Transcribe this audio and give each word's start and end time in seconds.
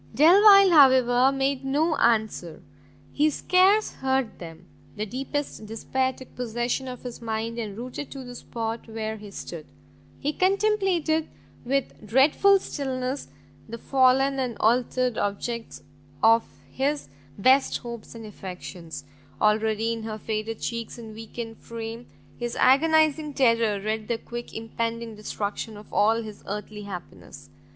Delvile, 0.15 0.71
however, 0.71 1.31
made 1.31 1.63
no 1.63 1.95
answer; 1.97 2.63
he 3.13 3.29
scarce 3.29 3.91
heard 3.97 4.39
them: 4.39 4.65
the 4.95 5.05
deepest 5.05 5.67
despair 5.67 6.11
took 6.11 6.33
possession 6.35 6.87
of 6.87 7.03
his 7.03 7.21
mind, 7.21 7.59
and, 7.59 7.77
rooted 7.77 8.09
to 8.09 8.23
the 8.23 8.33
spot 8.33 8.87
where 8.89 9.17
he 9.17 9.29
stood, 9.29 9.67
he 10.19 10.33
contemplated 10.33 11.29
iii 11.69 11.85
dreadful 12.03 12.57
stillness 12.57 13.27
the 13.69 13.77
fallen 13.77 14.39
and 14.39 14.57
altered 14.59 15.19
object 15.19 15.81
of 16.23 16.45
his 16.71 17.07
best 17.37 17.77
hopes 17.77 18.15
and 18.15 18.25
affections; 18.25 19.03
already 19.39 19.93
in 19.93 20.01
her 20.01 20.17
faded 20.17 20.59
cheeks 20.61 20.97
and 20.97 21.13
weakened 21.13 21.57
frame, 21.59 22.07
his 22.39 22.55
agonising 22.55 23.35
terror 23.35 23.79
read 23.79 24.07
the 24.07 24.17
quick 24.17 24.51
impending 24.55 25.15
destruction 25.15 25.77
of 25.77 25.93
all 25.93 26.23
his 26.23 26.43
earthly 26.47 26.81
happiness! 26.85 27.51